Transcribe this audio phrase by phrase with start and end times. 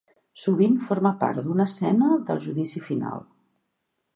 [0.43, 3.23] Sovint forma part d'una escena del Judici Final.